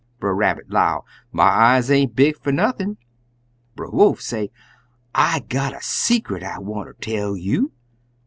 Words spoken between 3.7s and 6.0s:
Brer Wolf say, 'I got a